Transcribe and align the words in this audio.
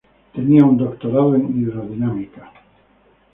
Tenía 0.33 0.65
un 0.65 0.77
doctorado 0.79 1.35
en 1.35 1.55
hidrodinámica. 1.61 2.51